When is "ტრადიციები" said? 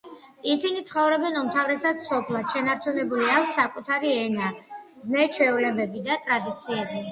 6.27-7.07